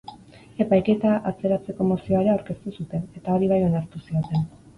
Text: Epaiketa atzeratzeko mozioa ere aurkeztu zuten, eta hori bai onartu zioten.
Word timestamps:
Epaiketa 0.63 1.11
atzeratzeko 1.31 1.87
mozioa 1.89 2.23
ere 2.25 2.33
aurkeztu 2.37 2.75
zuten, 2.79 3.05
eta 3.21 3.37
hori 3.37 3.53
bai 3.53 3.61
onartu 3.71 4.05
zioten. 4.09 4.51